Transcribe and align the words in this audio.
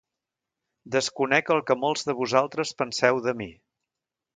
Desconec 0.95 1.53
el 1.57 1.63
que 1.69 1.79
molts 1.85 2.09
de 2.11 2.19
vosaltres 2.23 2.77
penseu 2.83 3.25
de 3.29 3.41
mi. 3.45 3.53